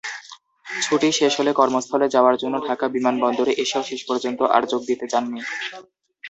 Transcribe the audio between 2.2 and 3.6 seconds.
জন্য ঢাকা বিমানবন্দরে